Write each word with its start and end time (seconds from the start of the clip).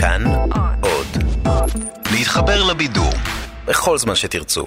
כאן 0.00 0.24
עוד. 0.80 1.06
להתחבר 2.12 2.64
לבידור 2.64 3.12
בכל 3.64 3.98
זמן 3.98 4.14
שתרצו. 4.14 4.66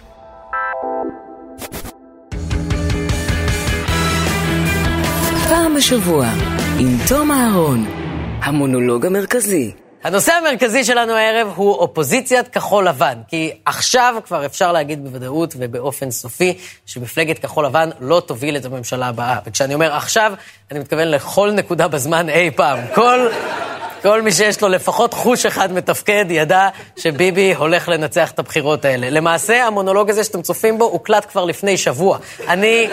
פעם 5.50 5.76
בשבוע, 5.78 6.28
עם 6.80 6.98
תום 7.08 7.32
אהרון, 7.32 7.86
המונולוג 8.44 9.06
המרכזי. 9.06 9.72
הנושא 10.04 10.34
המרכזי 10.34 10.84
שלנו 10.84 11.14
הערב 11.14 11.54
הוא 11.56 11.76
אופוזיציית 11.76 12.48
כחול 12.48 12.88
לבן, 12.88 13.18
כי 13.28 13.52
עכשיו 13.66 14.16
כבר 14.26 14.46
אפשר 14.46 14.72
להגיד 14.72 15.04
בוודאות 15.04 15.54
ובאופן 15.58 16.12
סופי 16.12 16.58
שמפלגת 16.86 17.40
כחול 17.40 17.66
לבן 17.66 17.90
לא 18.00 18.22
תוביל 18.26 18.58
את 18.58 18.66
הממשלה 18.66 19.08
הבאה. 19.08 19.38
וכשאני 19.46 19.74
אומר 19.74 19.94
עכשיו, 19.96 20.34
אני 20.72 20.80
מתכוון 20.80 21.08
לכל 21.08 21.52
נקודה 21.52 21.88
בזמן 21.88 22.30
אי 22.30 22.52
פעם. 22.52 22.80
כל, 22.96 23.28
כל 24.02 24.22
מי 24.22 24.32
שיש 24.32 24.62
לו 24.62 24.70
לפחות 24.70 25.14
חוש 25.14 25.46
אחד 25.46 25.74
מתפקד 25.74 26.26
ידע 26.30 26.70
שביבי 26.98 27.54
הולך 27.54 27.90
לנצח 27.90 28.32
את 28.32 28.40
הבחירות 28.40 28.86
האלה. 28.86 29.10
למעשה, 29.10 29.68
המונולוג 29.68 30.10
הזה 30.10 30.24
שאתם 30.24 30.42
צופים 30.42 30.78
בו 30.78 30.86
הוקלט 30.86 31.26
כבר 31.32 31.46
לפני 31.46 31.78
שבוע. 31.78 32.18
אני... 32.48 32.88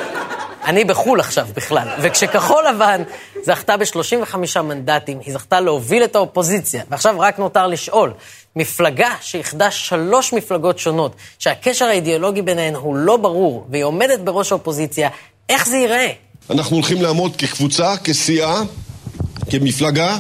אני 0.64 0.84
בחו"ל 0.84 1.20
עכשיו 1.20 1.46
בכלל, 1.56 1.88
וכשכחול 2.00 2.64
לבן 2.68 3.02
זכתה 3.42 3.76
ב-35 3.76 4.60
מנדטים, 4.62 5.18
היא 5.24 5.32
זכתה 5.32 5.60
להוביל 5.60 6.04
את 6.04 6.16
האופוזיציה, 6.16 6.82
ועכשיו 6.90 7.20
רק 7.20 7.38
נותר 7.38 7.66
לשאול, 7.66 8.12
מפלגה 8.56 9.10
שאיחדה 9.20 9.70
שלוש 9.70 10.32
מפלגות 10.32 10.78
שונות, 10.78 11.16
שהקשר 11.38 11.84
האידיאולוגי 11.84 12.42
ביניהן 12.42 12.74
הוא 12.74 12.96
לא 12.96 13.16
ברור, 13.16 13.66
והיא 13.70 13.84
עומדת 13.84 14.20
בראש 14.20 14.52
האופוזיציה, 14.52 15.08
איך 15.48 15.66
זה 15.68 15.76
ייראה? 15.76 16.10
אנחנו 16.50 16.76
הולכים 16.76 17.02
לעמוד 17.02 17.36
כקבוצה, 17.36 17.96
כסיעה, 18.04 18.62
כמפלגה, 19.50 20.18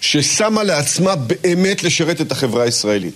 ששמה 0.00 0.62
לעצמה 0.62 1.16
באמת 1.16 1.82
לשרת 1.82 2.20
את 2.20 2.32
החברה 2.32 2.64
הישראלית. 2.64 3.14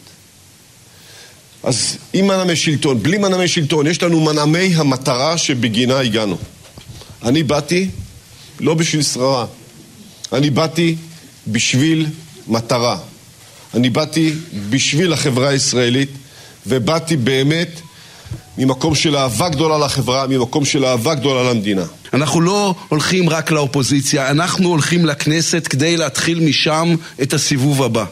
אז 1.63 1.97
עם 2.13 2.27
מנעמי 2.27 2.57
שלטון, 2.57 3.03
בלי 3.03 3.19
מנעמי 3.19 3.49
שלטון, 3.49 3.87
יש 3.87 4.03
לנו 4.03 4.21
מנעמי 4.21 4.73
המטרה 4.75 5.39
שבגינה 5.39 5.99
הגענו. 6.01 6.39
אני 7.23 7.43
באתי 7.43 7.89
לא 8.61 8.75
בשביל 8.75 9.03
שררה, 9.03 9.47
אני 10.33 10.51
באתי 10.51 10.97
בשביל 11.47 12.07
מטרה. 12.49 12.99
אני 13.75 13.91
באתי 13.91 14.35
בשביל 14.71 15.13
החברה 15.13 15.49
הישראלית, 15.49 16.11
ובאתי 16.67 17.17
באמת 17.17 17.81
ממקום 18.59 18.95
של 18.95 19.17
אהבה 19.17 19.49
גדולה 19.49 19.79
לחברה, 19.79 20.27
ממקום 20.27 20.65
של 20.65 20.85
אהבה 20.85 21.15
גדולה 21.15 21.51
למדינה. 21.51 21.85
אנחנו 22.15 22.41
לא 22.41 22.75
הולכים 22.89 23.31
רק 23.31 23.51
לאופוזיציה, 23.51 24.31
אנחנו 24.31 24.69
הולכים 24.69 25.07
לכנסת 25.07 25.67
כדי 25.67 25.97
להתחיל 25.97 26.41
משם 26.41 26.95
את 27.23 27.33
הסיבוב 27.33 27.83
הבא. 27.83 28.05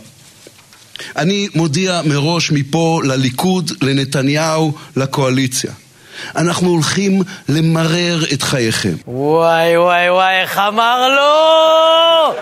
אני 1.17 1.49
מודיע 1.55 2.01
מראש 2.05 2.53
מפה 2.53 3.01
לליכוד, 3.05 3.71
לנתניהו, 3.83 4.73
לקואליציה. 4.97 5.73
אנחנו 6.37 6.69
הולכים 6.69 7.23
למרר 7.49 8.19
את 8.33 8.43
חייכם. 8.43 8.95
וואי 9.07 9.79
וואי 9.79 10.11
וואי, 10.11 10.41
איך 10.41 10.59
אמר 10.59 11.09
לו? 11.09 12.35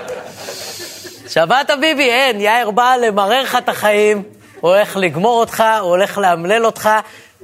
שמעת 1.29 1.71
ביבי? 1.81 2.11
אין, 2.11 2.41
יאיר 2.41 2.71
בא 2.71 2.95
למרר 3.07 3.43
לך 3.43 3.57
את 3.65 3.69
החיים, 3.69 4.23
הוא 4.61 4.71
הולך 4.71 4.97
לגמור 4.97 5.41
אותך, 5.41 5.65
הוא 5.81 5.89
הולך 5.89 6.19
לאמלל 6.19 6.67
אותך, 6.67 6.89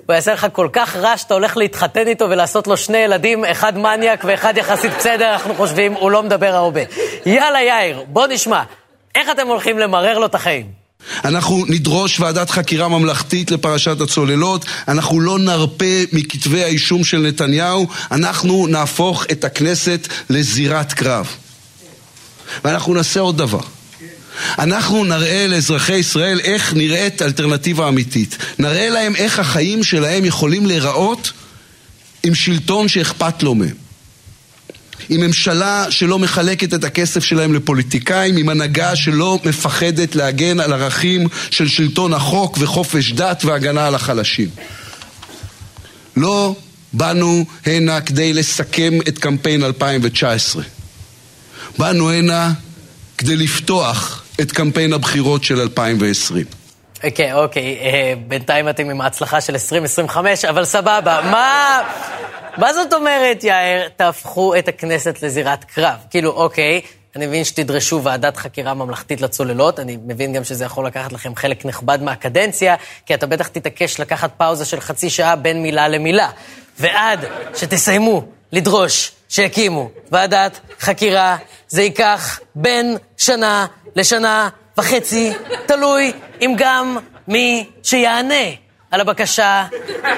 הוא 0.06 0.14
יעשה 0.14 0.32
לך 0.32 0.46
כל 0.52 0.68
כך 0.72 0.96
רע 0.96 1.16
שאתה 1.16 1.34
הולך 1.34 1.56
להתחתן 1.56 2.08
איתו 2.08 2.24
ולעשות 2.30 2.66
לו 2.66 2.76
שני 2.76 2.98
ילדים, 2.98 3.44
אחד 3.44 3.78
מניאק 3.78 4.24
ואחד 4.24 4.56
יחסית 4.56 4.92
בסדר, 4.98 5.32
אנחנו 5.32 5.54
חושבים, 5.54 5.92
הוא 5.92 6.10
לא 6.10 6.22
מדבר 6.22 6.54
הרבה. 6.54 6.80
יאללה 7.26 7.62
יאיר, 7.62 8.04
בוא 8.08 8.26
נשמע, 8.26 8.62
איך 9.14 9.30
אתם 9.30 9.46
הולכים 9.46 9.78
למרר 9.78 10.18
לו 10.18 10.26
את 10.26 10.34
החיים? 10.34 10.66
אנחנו 11.24 11.64
נדרוש 11.68 12.20
ועדת 12.20 12.50
חקירה 12.50 12.88
ממלכתית 12.88 13.50
לפרשת 13.50 14.00
הצוללות, 14.00 14.64
אנחנו 14.88 15.20
לא 15.20 15.38
נרפה 15.38 16.02
מכתבי 16.12 16.62
האישום 16.62 17.04
של 17.04 17.18
נתניהו, 17.18 17.86
אנחנו 18.10 18.66
נהפוך 18.66 19.24
את 19.32 19.44
הכנסת 19.44 20.08
לזירת 20.30 20.92
קרב. 20.92 21.36
ואנחנו 22.64 22.94
נעשה 22.94 23.20
עוד 23.20 23.38
דבר. 23.38 23.75
אנחנו 24.58 25.04
נראה 25.04 25.46
לאזרחי 25.46 25.94
ישראל 25.94 26.40
איך 26.40 26.74
נראית 26.74 27.22
אלטרנטיבה 27.22 27.88
אמיתית. 27.88 28.36
נראה 28.58 28.88
להם 28.88 29.16
איך 29.16 29.38
החיים 29.38 29.84
שלהם 29.84 30.24
יכולים 30.24 30.66
להיראות 30.66 31.32
עם 32.22 32.34
שלטון 32.34 32.88
שאכפת 32.88 33.42
לו 33.42 33.54
מהם. 33.54 33.86
עם 35.08 35.20
ממשלה 35.20 35.86
שלא 35.90 36.18
מחלקת 36.18 36.74
את 36.74 36.84
הכסף 36.84 37.24
שלהם 37.24 37.54
לפוליטיקאים, 37.54 38.36
עם 38.36 38.48
הנהגה 38.48 38.96
שלא 38.96 39.38
מפחדת 39.44 40.14
להגן 40.16 40.60
על 40.60 40.72
ערכים 40.72 41.28
של 41.50 41.68
שלטון 41.68 42.14
החוק 42.14 42.58
וחופש 42.60 43.12
דת 43.12 43.44
והגנה 43.44 43.86
על 43.86 43.94
החלשים. 43.94 44.48
לא 46.16 46.56
באנו 46.92 47.44
הנה 47.66 48.00
כדי 48.00 48.32
לסכם 48.32 48.98
את 49.08 49.18
קמפיין 49.18 49.64
2019. 49.64 50.62
באנו 51.78 52.10
הנה 52.10 52.52
כדי 53.18 53.36
לפתוח 53.36 54.15
את 54.40 54.52
קמפיין 54.52 54.92
הבחירות 54.92 55.44
של 55.44 55.60
2020. 55.60 56.44
אוקיי, 57.04 57.32
אוקיי, 57.32 57.78
אה, 57.80 58.14
בינתיים 58.28 58.68
אתם 58.68 58.90
עם 58.90 59.00
ההצלחה 59.00 59.40
של 59.40 59.52
2025, 59.52 60.44
אבל 60.44 60.64
סבבה. 60.64 61.20
מה... 61.30 61.80
מה 62.56 62.72
זאת 62.72 62.92
אומרת, 62.92 63.44
יאיר, 63.44 63.88
תהפכו 63.96 64.54
את 64.58 64.68
הכנסת 64.68 65.22
לזירת 65.22 65.64
קרב? 65.64 65.96
כאילו, 66.10 66.30
אוקיי, 66.30 66.80
אני 67.16 67.26
מבין 67.26 67.44
שתדרשו 67.44 68.02
ועדת 68.02 68.36
חקירה 68.36 68.74
ממלכתית 68.74 69.20
לצוללות, 69.20 69.80
אני 69.80 69.98
מבין 70.06 70.32
גם 70.32 70.44
שזה 70.44 70.64
יכול 70.64 70.86
לקחת 70.86 71.12
לכם 71.12 71.34
חלק 71.36 71.64
נכבד 71.64 72.02
מהקדנציה, 72.02 72.74
כי 73.06 73.14
אתה 73.14 73.26
בטח 73.26 73.48
תתעקש 73.48 74.00
לקחת 74.00 74.30
פאוזה 74.36 74.64
של 74.64 74.80
חצי 74.80 75.10
שעה 75.10 75.36
בין 75.36 75.62
מילה 75.62 75.88
למילה. 75.88 76.30
ועד 76.78 77.24
שתסיימו 77.54 78.24
לדרוש 78.52 79.12
שיקימו 79.28 79.90
ועדת 80.12 80.60
חקירה, 80.80 81.36
זה 81.68 81.82
ייקח 81.82 82.40
בין 82.54 82.96
שנה 83.16 83.66
לשנה 83.96 84.48
וחצי, 84.78 85.32
תלוי 85.66 86.12
אם 86.40 86.54
גם 86.56 86.98
מי 87.28 87.70
שיענה 87.82 88.44
על 88.90 89.00
הבקשה 89.00 89.64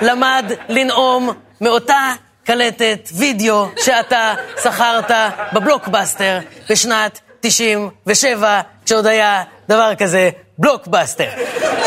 למד 0.03 0.53
לנאום 0.69 1.33
מאותה 1.61 2.13
קלטת 2.45 3.09
וידאו 3.15 3.69
שאתה 3.85 4.35
שכרת 4.63 5.11
בבלוקבאסטר 5.53 6.39
בשנת 6.71 7.21
97, 7.41 8.61
כשעוד 8.85 9.07
היה 9.07 9.43
דבר 9.69 9.95
כזה 9.95 10.31
בלוקבאסטר. 10.59 11.29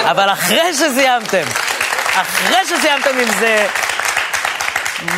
אבל 0.03 0.29
אחרי 0.29 0.73
שסיימתם, 0.73 1.44
אחרי 2.16 2.66
שסיימתם 2.66 3.19
עם 3.19 3.31
זה, 3.40 3.68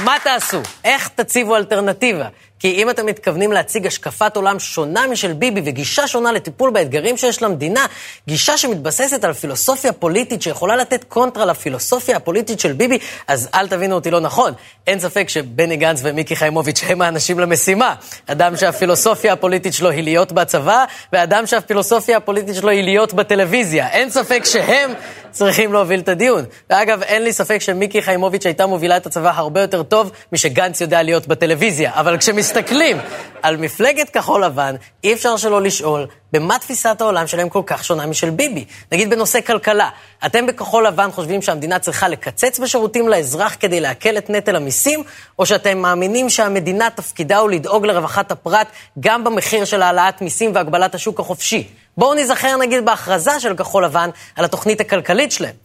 מה 0.04 0.16
תעשו? 0.24 0.62
איך 0.84 1.08
תציבו 1.08 1.56
אלטרנטיבה? 1.56 2.28
כי 2.64 2.72
אם 2.72 2.90
אתם 2.90 3.06
מתכוונים 3.06 3.52
להציג 3.52 3.88
השקפת 3.88 4.36
עולם 4.36 4.60
שונה 4.60 5.08
משל 5.08 5.34
ביבי 5.34 5.62
וגישה 5.66 6.08
שונה 6.08 6.32
לטיפול 6.32 6.70
באתגרים 6.70 7.18
שיש 7.18 7.42
למדינה, 7.42 7.86
גישה 8.28 8.58
שמתבססת 8.58 9.24
על 9.24 9.34
פילוסופיה 9.34 9.94
פוליטית 9.94 10.42
שיכולה 10.42 10.76
לתת 10.76 11.04
קונטרה 11.04 11.46
לפילוסופיה 11.46 12.18
הפוליטית 12.18 12.60
של 12.60 12.74
ביבי, 12.74 12.98
אז 13.28 13.50
אל 13.54 13.68
תבינו 13.68 13.96
אותי 13.96 14.12
לא 14.12 14.20
נכון. 14.20 14.54
אין 14.88 15.00
ספק 15.00 15.30
שבני 15.30 15.78
גנץ 15.78 16.00
ומיקי 16.04 16.36
חיימוביץ' 16.36 16.84
הם 16.88 17.02
האנשים 17.02 17.40
למשימה. 17.40 17.96
אדם 18.28 18.58
שהפילוסופיה 18.58 19.34
הפוליטית 19.34 19.74
שלו 19.74 19.90
היא 19.90 20.04
להיות 20.04 20.32
בצבא, 20.32 20.86
ואדם 21.14 21.48
שהפילוסופיה 21.48 22.18
הפוליטית 22.18 22.56
שלו 22.56 22.70
היא 22.70 22.84
להיות 22.84 23.14
בטלוויזיה. 23.14 23.90
אין 23.90 24.10
ספק 24.10 24.46
שהם 24.46 24.94
צריכים 25.32 25.74
להוביל 25.74 26.00
את 26.00 26.10
הדיון. 26.10 26.46
ואגב, 26.70 27.02
אין 27.02 27.24
לי 27.24 27.34
ספק 27.34 27.58
שמיקי 27.58 28.02
חיימוביץ' 28.02 28.46
הייתה 28.46 28.66
מובילה 28.66 28.98
את 28.98 29.06
הצבא 29.06 29.32
הרבה 29.36 29.62
יותר 29.62 29.84
טוב 29.84 30.12
משגנץ 30.32 30.82
יודע 30.82 31.04
להיות 31.04 31.28
בטלוויזיה. 31.28 31.92
אבל 31.94 32.18
כשמסתכלים 32.54 32.98
על 33.42 33.58
מפלגת 33.58 34.10
כחול 34.10 34.44
לבן, 34.44 34.76
אי 35.04 35.14
אפשר 35.14 35.38
שלא 35.38 35.62
לשאול, 35.62 36.06
במה 36.34 36.60
תפיסת 36.60 37.02
העולם 37.02 37.28
שלהם 37.28 37.50
כל 37.50 37.62
כך 37.66 37.84
שונה 37.84 38.06
משל 38.06 38.30
ביבי? 38.30 38.66
נגיד 38.92 39.10
בנושא 39.10 39.42
כלכלה, 39.42 39.90
אתם 40.26 40.46
בכחול 40.46 40.88
לבן 40.88 41.12
חושבים 41.12 41.42
שהמדינה 41.42 41.80
צריכה 41.80 42.08
לקצץ 42.08 42.60
בשירותים 42.60 43.08
לאזרח 43.10 43.56
כדי 43.60 43.80
להקל 43.80 44.18
את 44.18 44.30
נטל 44.30 44.56
המיסים, 44.56 45.04
או 45.40 45.46
שאתם 45.46 45.78
מאמינים 45.78 46.30
שהמדינה 46.30 46.90
תפקידה 46.96 47.38
הוא 47.38 47.50
לדאוג 47.50 47.86
לרווחת 47.86 48.32
הפרט 48.32 48.68
גם 49.00 49.24
במחיר 49.24 49.66
של 49.66 49.82
העלאת 49.82 50.22
מיסים 50.22 50.52
והגבלת 50.56 50.96
השוק 50.96 51.20
החופשי? 51.20 51.68
בואו 51.98 52.14
נזכר 52.14 52.58
נגיד 52.58 52.86
בהכרזה 52.86 53.40
של 53.40 53.56
כחול 53.56 53.86
לבן 53.86 54.10
על 54.36 54.46
התוכנית 54.46 54.82
הכלכלית 54.82 55.32
שלהם. 55.32 55.56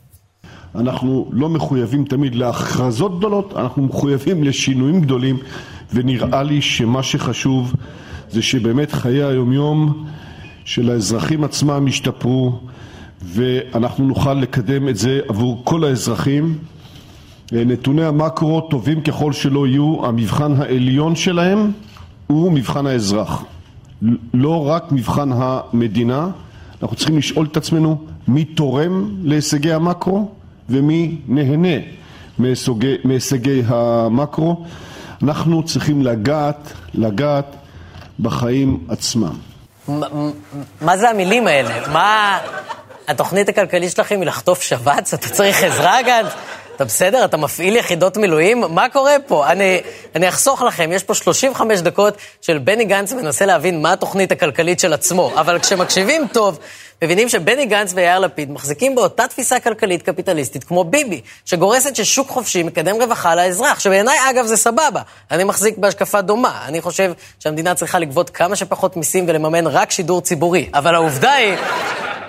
אנחנו 0.75 1.31
לא 1.33 1.49
מחויבים 1.49 2.05
תמיד 2.05 2.35
להכרזות 2.35 3.19
גדולות, 3.19 3.57
אנחנו 3.57 3.83
מחויבים 3.83 4.45
לשינויים 4.45 5.01
גדולים, 5.01 5.39
ונראה 5.95 6.43
לי 6.43 6.63
שמה 6.63 7.03
שחשוב 7.03 7.75
זה 8.31 8.43
שבאמת 8.43 8.93
חיי 8.93 9.23
היומיום 9.23 10.07
של 10.65 10.91
האזרחים 10.91 11.45
עצמם 11.45 11.89
ישתפרו, 11.89 12.59
ואנחנו 13.23 14.07
נוכל 14.07 14.35
לקדם 14.35 14.89
את 14.89 14.97
זה 14.97 15.21
עבור 15.29 15.61
כל 15.65 15.85
האזרחים. 15.85 16.59
נתוני 17.53 18.05
המקרו, 18.05 18.61
טובים 18.61 19.01
ככל 19.01 19.33
שלא 19.33 19.67
יהיו, 19.67 20.07
המבחן 20.07 20.53
העליון 20.61 21.17
שלהם 21.17 21.71
הוא 22.27 22.53
מבחן 22.53 22.87
האזרח. 22.87 23.45
לא 24.35 24.69
רק 24.69 24.93
מבחן 24.93 25.31
המדינה, 25.33 26.29
אנחנו 26.83 26.97
צריכים 26.97 27.19
לשאול 27.19 27.47
את 27.47 27.57
עצמנו 27.57 27.99
מי 28.29 28.45
תורם 28.45 29.11
להישגי 29.23 29.73
המקרו 29.73 30.31
ומי 30.71 31.17
נהנה 31.29 31.79
מהישגי 33.05 33.63
המקרו. 33.67 34.65
אנחנו 35.23 35.63
צריכים 35.63 36.03
לגעת, 36.03 36.73
לגעת 36.95 37.57
בחיים 38.21 38.79
עצמם. 38.89 39.35
מה 40.81 40.97
זה 40.97 41.11
המילים 41.11 41.47
האלה? 41.47 41.89
מה... 41.89 42.39
התוכנית 43.09 43.49
הכלכלית 43.49 43.91
שלכם 43.91 44.21
היא 44.21 44.27
לחטוף 44.27 44.63
שבץ? 44.63 45.15
אתה 45.15 45.29
צריך 45.29 45.63
עזרה, 45.63 46.03
גנץ? 46.03 46.33
אתה 46.79 46.85
בסדר? 46.85 47.25
אתה 47.25 47.37
מפעיל 47.37 47.77
יחידות 47.77 48.17
מילואים? 48.17 48.61
מה 48.61 48.89
קורה 48.89 49.17
פה? 49.27 49.47
אני, 49.47 49.81
אני 50.15 50.29
אחסוך 50.29 50.63
לכם, 50.63 50.91
יש 50.93 51.03
פה 51.03 51.15
35 51.15 51.81
דקות 51.81 52.15
של 52.41 52.59
בני 52.59 52.85
גנץ 52.85 53.13
מנסה 53.13 53.47
להבין 53.47 53.83
מה 53.83 53.93
התוכנית 53.93 54.33
הכלכלית 54.33 54.81
של 54.81 54.93
עצמו, 54.93 55.33
אבל 55.35 55.59
כשמקשיבים 55.59 56.27
טוב, 56.33 56.59
מבינים 57.03 57.29
שבני 57.29 57.67
גנץ 57.67 57.93
ויאיר 57.95 58.19
לפיד 58.19 58.51
מחזיקים 58.51 58.95
באותה 58.95 59.27
תפיסה 59.27 59.61
כלכלית 59.61 60.03
קפיטליסטית 60.03 60.65
כמו 60.65 60.85
ביבי, 60.85 61.21
שגורסת 61.45 61.97
ששוק 61.97 62.29
חופשי 62.29 62.63
מקדם 62.63 63.03
רווחה 63.03 63.35
לאזרח, 63.35 63.81
שבעיניי, 63.81 64.19
אגב, 64.31 64.47
זה 64.47 64.57
סבבה. 64.57 65.03
אני 65.31 65.45
מחזיק 65.45 65.79
בהשקפה 65.79 66.21
דומה. 66.21 66.63
אני 66.67 66.81
חושב 66.81 67.13
שהמדינה 67.41 67.75
צריכה 67.75 67.99
לגבות 67.99 68.31
כמה 68.31 68.57
שפחות 68.57 68.97
מיסים 68.97 69.25
ולממן 69.29 69.67
רק 69.67 69.91
שידור 69.91 70.21
ציבורי. 70.21 70.71
אבל 70.75 70.95
העובדה 70.95 71.33
היא... 71.33 71.57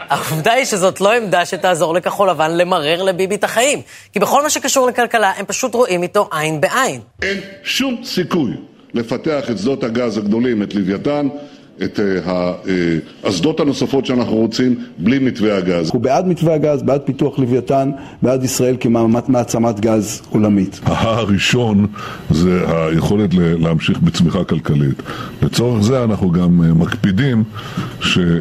העובדה 0.10 0.52
היא 0.52 0.66
שזאת 0.66 1.02
לא 1.02 1.14
עמדה 1.14 1.46
שתעזור 1.46 1.94
לכחול 1.94 2.30
לבן 2.30 2.58
למרר 2.58 3.04
לביבי 3.04 3.36
את 3.36 3.44
החיים. 3.44 3.82
כי 4.14 4.20
בכל 4.20 4.44
מה 4.44 4.50
שקשור 4.50 4.88
לכלכלה, 4.88 5.32
הם 5.38 5.46
פשוט 5.46 5.76
רואים 5.76 6.04
איתו 6.04 6.30
עין 6.32 6.62
בעין. 6.62 7.02
אין 7.22 7.38
שום 7.64 8.02
סיכוי 8.04 8.52
לפתח 8.94 9.50
את 9.52 9.58
שדות 9.58 9.84
הגז 9.84 10.18
הגדולים, 10.18 10.64
את 10.64 10.76
לוויתן, 10.76 11.28
את 11.84 12.00
האסדות 13.24 13.60
הנוספות 13.60 14.06
שאנחנו 14.06 14.36
רוצים, 14.36 14.76
בלי 14.98 15.20
מתווה 15.20 15.58
הגז. 15.58 15.86
אנחנו 15.86 16.00
בעד 16.00 16.28
מתווה 16.28 16.54
הגז, 16.54 16.84
בעד 16.84 17.02
פיתוח 17.06 17.40
לוויתן, 17.40 17.92
בעד 18.22 18.44
ישראל 18.44 18.76
כמעצמת 18.80 19.80
גז 19.80 20.22
עולמית. 20.30 20.80
הראשון 20.84 21.88
זה 22.30 22.64
היכולת 22.68 23.30
להמשיך 23.34 24.00
בצמיחה 24.00 24.44
כלכלית. 24.44 25.04
לצורך 25.42 25.84
זה 25.84 26.04
אנחנו 26.04 26.31
גם 26.31 26.80
מקפידים 26.80 27.44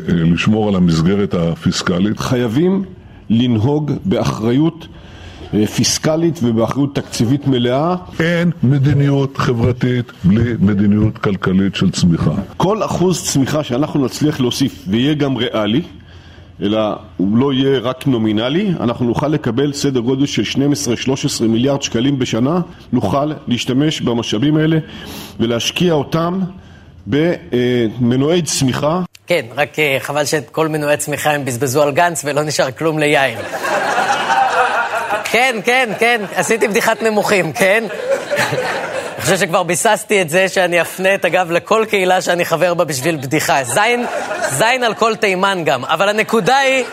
לשמור 0.09 0.69
על 0.69 0.75
המסגרת 0.75 1.35
הפיסקלית. 1.35 2.21
חייבים 2.21 2.85
לנהוג 3.31 3.93
באחריות 4.05 4.87
פיסקלית 5.75 6.41
ובאחריות 6.43 6.95
תקציבית 6.95 7.47
מלאה. 7.47 7.97
אין 8.21 8.51
מדיניות 8.63 9.37
חברתית 9.37 10.13
בלי 10.25 10.55
מדיניות 10.61 11.19
כלכלית 11.19 11.75
של 11.75 11.91
צמיחה. 11.91 12.31
כל 12.57 12.85
אחוז 12.85 13.23
צמיחה 13.23 13.65
שאנחנו 13.65 14.05
נצליח 14.05 14.41
להוסיף 14.41 14.85
ויהיה 14.89 15.15
גם 15.15 15.37
ריאלי, 15.37 15.83
אלא 16.63 16.79
הוא 17.17 17.39
לא 17.39 17.53
יהיה 17.53 17.79
רק 17.79 18.07
נומינלי, 18.07 18.73
אנחנו 18.81 19.07
נוכל 19.07 19.29
לקבל 19.29 19.73
סדר 19.73 20.01
גודל 20.01 20.27
של 20.27 20.43
12-13 20.43 20.59
מיליארד 21.43 21.83
שקלים 21.83 22.19
בשנה, 22.19 22.61
נוכל 22.93 23.33
להשתמש 23.49 24.01
במשאבים 24.01 24.57
האלה 24.57 24.79
ולהשקיע 25.41 25.93
אותם 25.93 26.41
במנועי 27.07 28.43
צמיחה. 28.43 29.03
כן, 29.27 29.47
רק 29.57 29.79
אה, 29.79 29.97
חבל 30.01 30.25
שאת 30.25 30.51
כל 30.51 30.69
מנועי 30.69 30.97
צמיחה 30.97 31.31
הם 31.31 31.45
בזבזו 31.45 31.83
על 31.83 31.91
גנץ 31.91 32.25
ולא 32.25 32.43
נשאר 32.43 32.71
כלום 32.71 32.99
ליאיר. 32.99 33.39
כן, 35.31 35.57
כן, 35.65 35.93
כן, 35.99 36.21
עשיתי 36.35 36.69
בדיחת 36.69 37.03
נמוכים, 37.03 37.53
כן? 37.53 37.85
אני 39.15 39.23
חושב 39.23 39.37
שכבר 39.37 39.63
ביססתי 39.63 40.23
את 40.23 40.31
זה 40.31 40.49
שאני 40.49 40.81
אפנה 40.81 41.15
את 41.15 41.25
הגב 41.25 41.51
לכל 41.51 41.85
קהילה 41.91 42.23
שאני 42.23 42.45
חבר 42.45 42.75
בה 42.75 42.85
בשביל 42.85 43.17
בדיחה. 43.17 43.65
זין, 43.65 44.07
זין 44.51 44.85
על 44.85 44.95
כל 44.95 45.17
תימן 45.17 45.63
גם. 45.65 45.85
אבל 45.85 46.09
הנקודה 46.09 46.57
היא... 46.57 46.85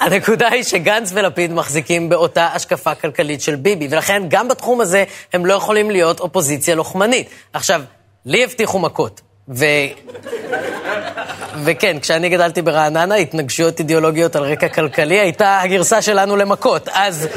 הנקודה 0.00 0.48
היא 0.48 0.62
שגנץ 0.62 1.10
ולפיד 1.14 1.52
מחזיקים 1.52 2.08
באותה 2.08 2.48
השקפה 2.54 2.94
כלכלית 2.94 3.40
של 3.40 3.56
ביבי, 3.56 3.88
ולכן 3.90 4.22
גם 4.28 4.48
בתחום 4.48 4.80
הזה 4.80 5.04
הם 5.32 5.46
לא 5.46 5.54
יכולים 5.54 5.90
להיות 5.90 6.20
אופוזיציה 6.20 6.74
לוחמנית. 6.74 7.28
עכשיו, 7.52 7.82
לי 8.26 8.44
הבטיחו 8.44 8.78
מכות, 8.78 9.20
ו... 9.48 9.64
וכן, 11.64 11.98
כשאני 12.00 12.28
גדלתי 12.28 12.62
ברעננה, 12.62 13.14
התנגשויות 13.14 13.78
אידיאולוגיות 13.78 14.36
על 14.36 14.42
רקע 14.42 14.68
כלכלי 14.68 15.18
הייתה 15.18 15.60
הגרסה 15.60 16.02
שלנו 16.02 16.36
למכות. 16.36 16.88
אז 16.92 17.28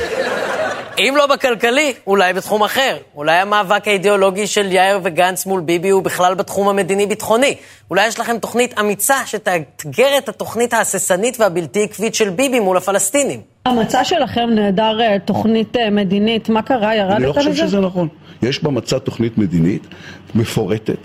אם 0.99 1.13
לא 1.17 1.27
בכלכלי, 1.27 1.93
אולי 2.07 2.33
בתחום 2.33 2.63
אחר. 2.63 2.97
אולי 3.15 3.35
המאבק 3.35 3.87
האידיאולוגי 3.87 4.47
של 4.47 4.71
יאיר 4.71 4.99
וגנץ 5.03 5.45
מול 5.45 5.61
ביבי 5.61 5.89
הוא 5.89 6.03
בכלל 6.03 6.33
בתחום 6.33 6.67
המדיני-ביטחוני. 6.67 7.55
אולי 7.89 8.07
יש 8.07 8.19
לכם 8.19 8.37
תוכנית 8.37 8.79
אמיצה 8.79 9.15
שתאתגר 9.25 10.17
את 10.17 10.29
התוכנית 10.29 10.73
ההססנית 10.73 11.39
והבלתי 11.39 11.83
עקבית 11.83 12.15
של 12.15 12.29
ביבי 12.29 12.59
מול 12.59 12.77
הפלסטינים. 12.77 13.41
המצע 13.65 14.03
שלכם 14.03 14.49
נהדר 14.49 15.01
אה, 15.01 15.19
תוכנית 15.25 15.77
אה, 15.77 15.89
מדינית, 15.89 16.49
מה 16.49 16.61
קרה? 16.61 16.95
ירדת 16.95 17.09
לזה? 17.09 17.15
אני 17.17 17.25
לא 17.25 17.33
חושב 17.33 17.55
שזה 17.55 17.79
נכון. 17.79 18.07
יש 18.41 18.63
במצע 18.63 18.99
תוכנית 18.99 19.37
מדינית 19.37 19.87
מפורטת, 20.35 20.97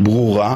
ברורה, 0.00 0.54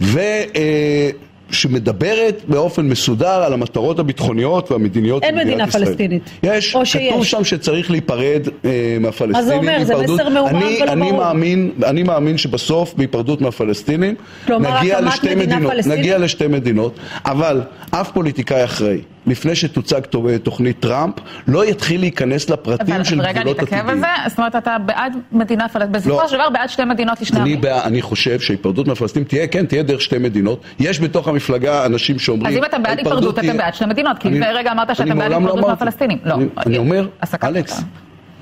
ו... 0.00 0.18
אה, 0.56 1.10
שמדברת 1.50 2.42
באופן 2.48 2.88
מסודר 2.88 3.42
על 3.42 3.52
המטרות 3.52 3.98
הביטחוניות 3.98 4.70
והמדיניות 4.70 5.22
של 5.24 5.34
מדינת 5.34 5.44
ישראל. 5.44 5.50
אין 5.50 5.58
מדינה 5.58 5.86
פלסטינית. 5.86 6.22
יש, 6.42 6.74
או 6.74 6.86
שיש. 6.86 7.12
כתוב 7.12 7.24
שם 7.24 7.44
שצריך 7.44 7.90
להיפרד 7.90 8.48
אה, 8.64 8.96
מהפלסטינים. 9.00 9.32
מה 9.32 9.42
זה 9.42 9.54
אומר? 9.54 9.84
זה 9.84 10.14
מסר 10.14 10.28
מעורב 10.28 10.52
ולא 10.52 10.92
אני 10.92 11.12
מאמין, 11.12 11.70
אני 11.84 12.02
מאמין 12.02 12.38
שבסוף, 12.38 12.94
בהיפרדות 12.94 13.40
מהפלסטינים, 13.40 14.14
נגיע 14.48 15.00
לשתי 15.00 15.34
מדינות. 15.34 15.72
פלסטינית? 15.72 15.98
נגיע 15.98 16.18
לשתי 16.18 16.46
מדינות, 16.46 16.98
אבל 17.24 17.62
אף 17.90 18.10
פוליטיקאי 18.12 18.64
אחראי. 18.64 19.00
לפני 19.26 19.54
שתוצג 19.54 20.00
תוכנית 20.42 20.80
טראמפ, 20.80 21.14
לא 21.48 21.64
יתחיל 21.64 22.00
להיכנס 22.00 22.50
לפרטים 22.50 23.04
של 23.04 23.16
גבולות 23.16 23.36
עתידיים. 23.36 23.48
רגע, 23.48 23.62
נתעכב 23.62 23.88
על 23.88 23.98
זה? 23.98 24.06
זאת 24.28 24.38
אומרת, 24.38 24.56
אתה 24.56 24.76
בעד 24.86 25.16
מדינה 25.32 25.68
פלסטינית, 25.68 25.96
בסופו 25.96 26.22
לא. 26.22 26.28
של 26.28 26.36
דבר 26.36 26.50
בעד 26.50 26.68
שתי 26.68 26.84
מדינות 26.84 27.20
לשני 27.20 27.40
עמים. 27.40 27.60
אני 27.84 28.02
חושב 28.02 28.40
שהיפרדות 28.40 28.88
מהפלסטינים 28.88 29.28
תהיה, 29.28 29.46
כן, 29.46 29.66
תהיה 29.66 29.82
דרך 29.82 30.00
שתי 30.00 30.18
מדינות. 30.18 30.60
יש 30.78 31.00
בתוך 31.00 31.28
המפלגה 31.28 31.86
אנשים 31.86 32.18
שאומרים... 32.18 32.52
אז 32.52 32.58
אם 32.58 32.64
אתה 32.64 32.78
בעד 32.78 32.98
היפרדות, 32.98 33.38
אתם 33.38 33.56
בעד 33.56 33.74
שתי 33.74 33.84
מדינות, 33.86 34.18
כי 34.18 34.28
לפני 34.28 34.46
רגע 34.46 34.72
אמרת 34.72 34.96
שאתה 34.96 35.14
בעד 35.14 35.32
היפרדות 35.32 35.60
לא 35.60 35.68
מהפלסטינים. 35.68 36.18
לא. 36.24 36.36
אני 36.66 36.78
אומר, 36.78 37.08
אלכס, 37.44 37.82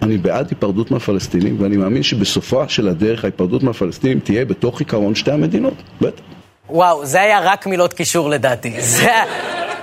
אני 0.03 0.19
בעד 0.19 0.49
היפרדות 0.51 0.91
מהפלסטינים, 0.91 1.57
ואני 1.61 1.77
מאמין 1.77 2.03
שבסופה 2.03 2.69
של 2.69 2.89
הדרך 2.89 3.25
ההיפרדות 3.25 3.63
מהפלסטינים 3.63 4.21
תהיה 4.21 4.45
בתוך 4.45 4.81
עיקרון 4.81 5.15
שתי 5.15 5.31
המדינות. 5.31 5.75
בטח. 6.01 6.23
וואו, 6.71 7.07
זה 7.07 7.21
היה 7.21 7.41
רק 7.41 7.67
מילות 7.67 7.93
קישור 7.93 8.31
לדעתי. 8.31 8.81
זה... 8.81 9.11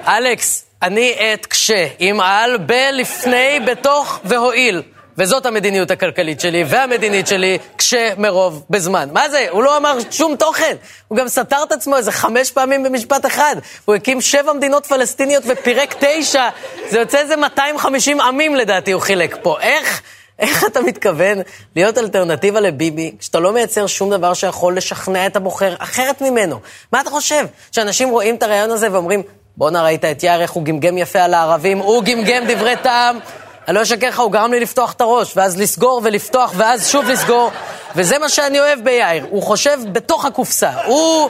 אלכס, 0.08 0.69
אני 0.84 1.34
את 1.34 1.46
כשה, 1.46 1.88
עם 2.00 2.20
על, 2.22 2.58
בלפני, 2.58 3.60
בתוך 3.66 4.20
והואיל. 4.24 4.82
וזאת 5.18 5.46
המדיניות 5.46 5.92
הכלכלית 5.92 6.40
שלי 6.40 6.64
והמדינית 6.68 7.28
שלי, 7.28 7.58
כשה 7.78 8.14
מרוב 8.18 8.66
בזמן. 8.70 9.10
מה 9.12 9.30
זה? 9.30 9.48
הוא 9.50 9.64
לא 9.64 9.78
אמר 9.78 9.98
שום 10.12 10.36
תוכן. 10.36 10.76
הוא 11.08 11.18
גם 11.18 11.28
סתר 11.28 11.64
את 11.64 11.72
עצמו 11.72 11.98
איזה 11.98 12.12
חמש 12.12 12.52
פעמים 12.52 12.84
במשפט 12.84 13.26
אחד. 13.26 13.56
הוא 13.86 13.96
הקים 13.96 14.22
שבע 14.22 14.54
מדינות 14.54 14.86
פלסטיניות 14.86 15.44
ופירק 15.48 15.96
תשע. 16.00 16.50
זה 16.90 17.00
יוצא 17.00 17.18
איזה 17.18 17.36
250 17.36 18.22
עמים 18.22 18.56
לדעתי 18.56 18.92
הוא 18.92 19.02
חילק 19.02 19.38
פה. 19.42 19.58
איך? 19.62 20.02
איך 20.40 20.66
אתה 20.66 20.82
מתכוון 20.82 21.38
להיות 21.76 21.98
אלטרנטיבה 21.98 22.60
לביבי, 22.60 23.12
כשאתה 23.20 23.40
לא 23.40 23.54
מייצר 23.54 23.88
שום 23.88 24.10
דבר 24.10 24.34
שיכול 24.34 24.78
לשכנע 24.78 25.26
את 25.26 25.36
הבוחר 25.36 25.76
אחרת 25.78 26.22
ממנו? 26.22 26.60
מה 26.94 27.02
אתה 27.02 27.10
חושב? 27.10 27.46
שאנשים 27.72 28.10
רואים 28.10 28.36
את 28.36 28.44
הרעיון 28.44 28.72
הזה 28.72 28.92
ואומרים, 28.92 29.24
בואנה, 29.60 29.84
ראית 29.84 30.06
את 30.06 30.24
יאיר, 30.24 30.42
איך 30.42 30.52
הוא 30.52 30.64
גמגם 30.64 30.98
יפה 30.98 31.20
על 31.20 31.34
הערבים, 31.34 31.78
הוא 31.78 32.04
גמגם 32.04 32.44
דברי 32.48 32.76
טעם. 32.76 33.20
אני 33.68 33.76
לא 33.76 33.82
אשקר 33.82 34.08
לך, 34.08 34.20
הוא 34.20 34.32
גרם 34.32 34.52
לי 34.52 34.60
לפתוח 34.60 34.94
את 34.94 35.02
הראש, 35.02 35.38
ואז 35.38 35.58
לסגור 35.58 36.02
ולפתוח, 36.04 36.54
ואז 36.56 36.90
שוב 36.90 37.10
לסגור. 37.10 37.52
וזה 37.96 38.20
מה 38.20 38.30
שאני 38.30 38.60
אוהב 38.60 38.80
ביאיר, 38.84 39.26
הוא 39.30 39.44
חושב 39.44 39.80
בתוך 39.92 40.26
הקופסה. 40.26 40.72
הוא, 40.86 41.30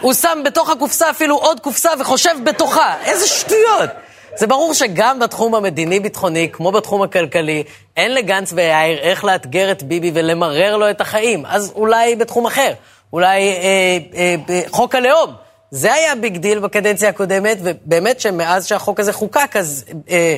הוא 0.00 0.12
שם 0.14 0.38
בתוך 0.44 0.70
הקופסה 0.70 1.10
אפילו 1.10 1.36
עוד 1.36 1.60
קופסה 1.60 1.90
וחושב 2.00 2.34
בתוכה. 2.44 2.94
איזה 3.04 3.26
שטויות. 3.26 3.90
זה 4.36 4.46
ברור 4.46 4.74
שגם 4.74 5.18
בתחום 5.18 5.54
המדיני-ביטחוני, 5.54 6.48
כמו 6.52 6.72
בתחום 6.72 7.02
הכלכלי, 7.02 7.62
אין 7.96 8.14
לגנץ 8.14 8.52
ויאיר 8.52 8.98
איך 8.98 9.24
לאתגר 9.24 9.70
את 9.70 9.82
ביבי 9.82 10.10
ולמרר 10.14 10.76
לו 10.76 10.90
את 10.90 11.00
החיים. 11.00 11.46
אז 11.46 11.72
אולי 11.74 12.16
בתחום 12.16 12.46
אחר. 12.46 12.72
אולי 13.12 13.40
אה, 13.40 13.98
אה, 14.14 14.34
אה, 14.48 14.60
חוק 14.70 14.94
הלאום. 14.94 15.45
זה 15.70 15.92
היה 15.92 16.14
big 16.14 16.36
deal 16.36 16.58
בקדנציה 16.58 17.08
הקודמת, 17.08 17.58
ובאמת 17.62 18.20
שמאז 18.20 18.66
שהחוק 18.66 19.00
הזה 19.00 19.12
חוקק, 19.12 19.56
אז 19.56 19.84
אה, 20.10 20.36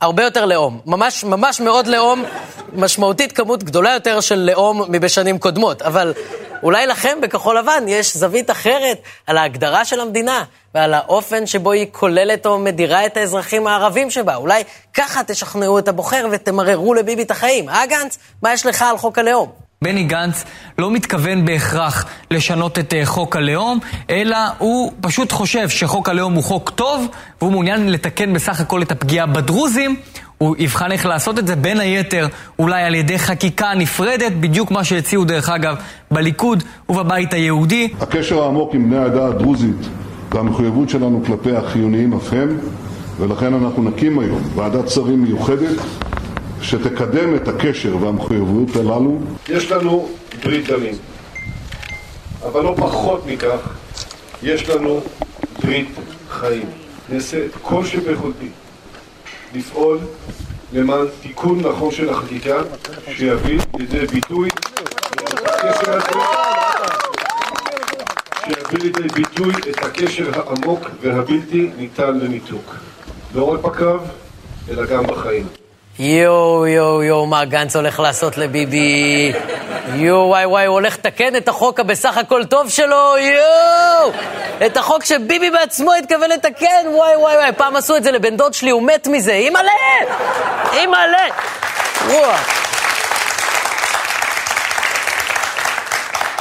הרבה 0.00 0.24
יותר 0.24 0.46
לאום. 0.46 0.80
ממש, 0.86 1.24
ממש 1.24 1.60
מאוד 1.60 1.86
לאום, 1.86 2.24
משמעותית 2.72 3.32
כמות 3.32 3.64
גדולה 3.64 3.92
יותר 3.92 4.20
של 4.20 4.38
לאום 4.38 4.82
מבשנים 4.88 5.38
קודמות. 5.38 5.82
אבל 5.82 6.12
אולי 6.62 6.86
לכם 6.86 7.18
בכחול 7.22 7.58
לבן 7.58 7.84
יש 7.88 8.16
זווית 8.16 8.50
אחרת 8.50 8.98
על 9.26 9.38
ההגדרה 9.38 9.84
של 9.84 10.00
המדינה 10.00 10.44
ועל 10.74 10.94
האופן 10.94 11.46
שבו 11.46 11.72
היא 11.72 11.86
כוללת 11.92 12.46
או 12.46 12.58
מדירה 12.58 13.06
את 13.06 13.16
האזרחים 13.16 13.66
הערבים 13.66 14.10
שבה. 14.10 14.36
אולי 14.36 14.62
ככה 14.94 15.24
תשכנעו 15.24 15.78
את 15.78 15.88
הבוחר 15.88 16.26
ותמררו 16.30 16.94
לביבי 16.94 17.22
את 17.22 17.30
החיים. 17.30 17.68
אה, 17.68 17.86
גנץ? 17.86 18.18
מה 18.42 18.52
יש 18.52 18.66
לך 18.66 18.82
על 18.82 18.98
חוק 18.98 19.18
הלאום? 19.18 19.52
בני 19.82 20.04
גנץ 20.04 20.44
לא 20.78 20.90
מתכוון 20.90 21.44
בהכרח 21.44 22.06
לשנות 22.30 22.78
את 22.78 22.94
אה, 22.94 23.06
חוק 23.06 23.36
הלאום, 23.36 23.78
אלא 24.10 24.36
הוא 24.58 24.92
פשוט 25.00 25.32
חושב 25.32 25.68
שחוק 25.68 26.08
הלאום 26.08 26.34
הוא 26.34 26.44
חוק 26.44 26.70
טוב, 26.70 27.06
והוא 27.40 27.52
מעוניין 27.52 27.90
לתקן 27.90 28.32
בסך 28.32 28.60
הכל 28.60 28.82
את 28.82 28.92
הפגיעה 28.92 29.26
בדרוזים. 29.26 29.96
הוא 30.38 30.56
יבחן 30.58 30.92
איך 30.92 31.06
לעשות 31.06 31.38
את 31.38 31.46
זה, 31.46 31.56
בין 31.56 31.80
היתר 31.80 32.26
אולי 32.58 32.82
על 32.82 32.94
ידי 32.94 33.18
חקיקה 33.18 33.74
נפרדת, 33.76 34.32
בדיוק 34.40 34.70
מה 34.70 34.84
שהציעו 34.84 35.24
דרך 35.24 35.48
אגב 35.48 35.76
בליכוד 36.10 36.62
ובבית 36.88 37.34
היהודי. 37.34 37.88
הקשר 38.00 38.42
העמוק 38.42 38.74
עם 38.74 38.90
בני 38.90 38.96
העדה 38.96 39.26
הדרוזית 39.26 39.88
והמחויבות 40.32 40.88
שלנו 40.88 41.22
כלפי 41.26 41.56
החיוניים 41.56 42.12
אף 42.12 42.32
הם, 42.32 42.58
ולכן 43.20 43.54
אנחנו 43.54 43.82
נקים 43.82 44.18
היום 44.18 44.42
ועדת 44.54 44.88
שרים 44.88 45.22
מיוחדת 45.22 45.76
שתקדם 46.62 47.34
את 47.34 47.48
הקשר 47.48 47.96
והמחויבות 48.00 48.76
הללו. 48.76 49.18
יש 49.48 49.72
לנו 49.72 50.08
ברית 50.44 50.70
דמים, 50.70 50.94
אבל 52.46 52.62
לא 52.62 52.74
פחות 52.76 53.26
מכך, 53.26 53.58
יש 54.42 54.68
לנו 54.68 55.00
ברית 55.62 55.88
חיים. 56.30 56.66
נעשה 57.08 57.44
את 57.46 57.50
כל 57.62 57.84
שביכולתי 57.84 58.48
לפעול 59.54 59.98
למען 60.72 61.06
תיקון 61.22 61.60
נכון 61.60 61.90
של 61.90 62.10
החקיקה 62.10 62.62
שיביא 63.16 63.60
לידי 63.78 64.06
ביטוי 64.06 64.48
שיביא 68.44 68.78
לידי 68.82 69.08
ביטוי 69.14 69.52
את 69.70 69.84
הקשר 69.84 70.30
העמוק 70.34 70.80
והבלתי 71.00 71.70
ניתן 71.76 72.18
לניתוק 72.18 72.74
לא 73.34 73.44
רק 73.44 73.60
בקרב, 73.60 74.00
אלא 74.70 74.86
גם 74.86 75.06
בחיים. 75.06 75.46
יואו, 75.98 76.66
יואו, 76.66 77.02
יואו, 77.02 77.26
מה 77.26 77.44
גנץ 77.44 77.76
הולך 77.76 78.00
לעשות 78.00 78.38
לביבי? 78.38 79.32
יואו, 79.94 80.28
וואי, 80.28 80.46
וואי, 80.46 80.66
הוא 80.66 80.74
הולך 80.74 80.94
לתקן 80.94 81.36
את 81.36 81.48
החוק 81.48 81.80
הבסך 81.80 82.16
הכל 82.16 82.44
טוב 82.44 82.70
שלו, 82.70 83.14
יואו! 83.18 84.12
את 84.66 84.76
החוק 84.76 85.04
שביבי 85.04 85.50
בעצמו 85.50 85.92
התכוון 85.94 86.30
לתקן, 86.30 86.86
וואי, 86.92 87.16
וואי, 87.16 87.36
וואי, 87.36 87.52
פעם 87.56 87.76
עשו 87.76 87.96
את 87.96 88.04
זה 88.04 88.10
לבן 88.10 88.36
דוד 88.36 88.54
שלי, 88.54 88.70
הוא 88.70 88.82
מת 88.82 89.06
מזה, 89.06 89.32
אימא'לה! 89.32 89.72
אימא'לה! 90.72 91.26
רוח. 92.08 92.62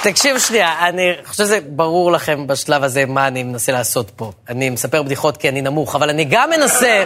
תקשיב 0.03 0.39
שנייה, 0.39 0.87
אני 0.87 1.13
חושב 1.25 1.43
שזה 1.43 1.59
ברור 1.65 2.11
לכם 2.11 2.47
בשלב 2.47 2.83
הזה 2.83 3.05
מה 3.07 3.27
אני 3.27 3.43
מנסה 3.43 3.71
לעשות 3.71 4.11
פה. 4.15 4.31
אני 4.49 4.69
מספר 4.69 5.03
בדיחות 5.03 5.37
כי 5.37 5.49
אני 5.49 5.61
נמוך, 5.61 5.95
אבל 5.95 6.09
אני 6.09 6.25
גם 6.29 6.49
מנסה, 6.49 7.03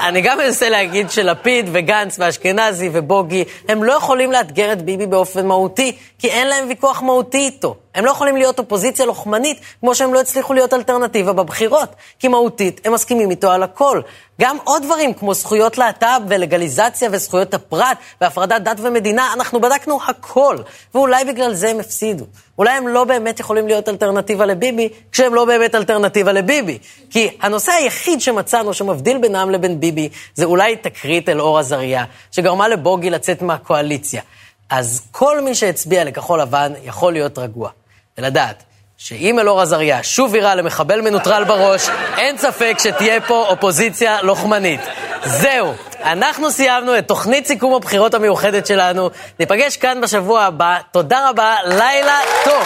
אני 0.00 0.20
גם 0.20 0.38
מנסה 0.38 0.68
להגיד 0.68 1.10
שלפיד 1.10 1.68
וגנץ 1.72 2.16
ואשכנזי 2.18 2.90
ובוגי, 2.92 3.44
הם 3.68 3.84
לא 3.84 3.92
יכולים 3.92 4.32
לאתגר 4.32 4.72
את 4.72 4.82
ביבי 4.82 5.06
באופן 5.06 5.46
מהותי, 5.46 5.96
כי 6.18 6.28
אין 6.28 6.46
להם 6.46 6.68
ויכוח 6.68 7.02
מהותי 7.02 7.38
איתו. 7.38 7.76
הם 7.94 8.04
לא 8.04 8.10
יכולים 8.10 8.36
להיות 8.36 8.58
אופוזיציה 8.58 9.06
לוחמנית, 9.06 9.60
כמו 9.80 9.94
שהם 9.94 10.14
לא 10.14 10.20
הצליחו 10.20 10.54
להיות 10.54 10.74
אלטרנטיבה 10.74 11.32
בבחירות. 11.32 11.88
כי 12.18 12.28
מהותית, 12.28 12.80
הם 12.84 12.92
מסכימים 12.92 13.30
איתו 13.30 13.50
על 13.50 13.62
הכל. 13.62 14.00
גם 14.40 14.56
עוד 14.64 14.82
דברים, 14.82 15.14
כמו 15.14 15.34
זכויות 15.34 15.78
להט"ב 15.78 16.20
ולגליזציה 16.28 17.08
וזכויות 17.12 17.54
הפרט 17.54 17.98
והפרדת 18.20 18.62
דת 18.62 18.76
ומדינה, 18.80 19.32
אנחנו 19.32 19.60
בדקנו 19.60 19.98
הכל. 20.06 20.56
ואולי 20.94 21.24
בגלל 21.24 21.54
זה 21.54 21.68
הם 21.68 21.80
הפסידו. 21.80 22.24
אולי 22.58 22.70
הם 22.70 22.88
לא 22.88 23.04
באמת 23.04 23.40
יכולים 23.40 23.66
להיות 23.66 23.88
אלטרנטיבה 23.88 24.46
לביבי, 24.46 24.88
כשהם 25.12 25.34
לא 25.34 25.44
באמת 25.44 25.74
אלטרנטיבה 25.74 26.32
לביבי. 26.32 26.78
כי 27.10 27.36
הנושא 27.40 27.72
היחיד 27.72 28.20
שמצאנו 28.20 28.74
שמבדיל 28.74 29.18
בינם 29.18 29.50
לבין 29.50 29.80
ביבי, 29.80 30.08
זה 30.34 30.44
אולי 30.44 30.76
תקרית 30.76 31.28
אלאור 31.28 31.58
עזריה, 31.58 32.04
שגרמה 32.30 32.68
לבוגי 32.68 33.10
לצאת 33.10 33.42
מהקואליציה. 33.42 34.22
אז 34.70 35.02
כל 35.10 35.40
מי 35.40 35.54
שהצביע 35.54 36.04
לכחול 36.04 36.40
לבן 36.40 36.72
יכול 36.84 37.12
להיות 37.12 37.38
רגוע. 37.38 37.70
ולדעת 38.18 38.62
שאם 38.96 39.38
אלאור 39.38 39.60
עזריה 39.60 40.02
שוב 40.02 40.34
יירה 40.34 40.54
למחבל 40.54 41.00
מנוטרל 41.00 41.44
בראש, 41.44 41.88
אין 42.18 42.38
ספק 42.38 42.76
שתהיה 42.78 43.20
פה 43.20 43.46
אופוזיציה 43.48 44.22
לוחמנית. 44.22 44.80
זהו, 45.24 45.72
אנחנו 46.04 46.50
סיימנו 46.50 46.98
את 46.98 47.08
תוכנית 47.08 47.46
סיכום 47.46 47.74
הבחירות 47.74 48.14
המיוחדת 48.14 48.66
שלנו. 48.66 49.10
ניפגש 49.40 49.76
כאן 49.76 50.00
בשבוע 50.00 50.42
הבא. 50.42 50.78
תודה 50.92 51.28
רבה, 51.28 51.56
לילה 51.64 52.18
טוב. 52.44 52.62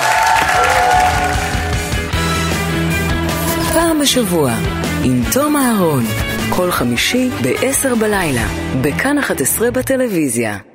פעם 3.72 4.00
בשבוע, 4.00 4.52
עם 5.04 5.22
תום 5.32 5.56
אהרון, 5.56 6.04
כל 6.56 6.70
חמישי 6.70 7.30
ב-10 7.42 7.94
בלילה, 7.94 8.44
בכאן 8.82 9.18
11 9.18 9.70
בטלוויזיה. 9.70 10.67